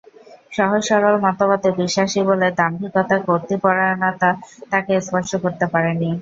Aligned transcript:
সহজ, 0.51 0.81
সরল 0.89 1.15
মতবাদে 1.25 1.69
বিশ্বাসী 1.79 2.19
বলে 2.29 2.47
দাম্ভিকতা, 2.59 3.15
কর্তৃত্বপরায়ণতা 3.27 4.29
তাঁকে 4.71 4.93
স্পর্শ 5.01 5.31
করতে 5.43 5.65
পারেনি। 5.73 6.09